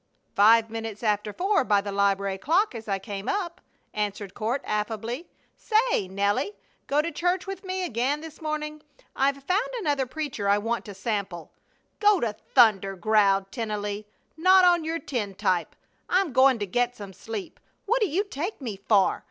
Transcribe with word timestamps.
"Five 0.35 0.71
minutes 0.71 1.03
after 1.03 1.31
four 1.31 1.63
by 1.63 1.79
the 1.79 1.91
library 1.91 2.39
clock 2.39 2.73
as 2.73 2.87
I 2.87 2.97
came 2.97 3.29
up," 3.29 3.61
answered 3.93 4.33
Courtland, 4.33 4.67
affably. 4.67 5.29
"Say, 5.57 6.07
Nelly, 6.07 6.53
go 6.87 7.03
to 7.03 7.11
church 7.11 7.45
with 7.45 7.63
me 7.63 7.85
again 7.85 8.19
this 8.21 8.41
morning? 8.41 8.81
I've 9.15 9.43
found 9.43 9.69
another 9.77 10.07
preacher 10.07 10.49
I 10.49 10.57
want 10.57 10.85
to 10.85 10.95
sample." 10.95 11.51
"Go 11.99 12.19
to 12.19 12.33
thunder!" 12.33 12.95
growled 12.95 13.51
Tennelly. 13.51 14.07
"Not 14.35 14.65
on 14.65 14.83
your 14.83 14.97
tin 14.97 15.35
type! 15.35 15.75
I'm 16.09 16.33
going 16.33 16.57
to 16.57 16.65
get 16.65 16.95
some 16.95 17.13
sleep. 17.13 17.59
What 17.85 18.01
do 18.01 18.07
you 18.07 18.23
take 18.23 18.59
me 18.59 18.77
for? 18.77 19.19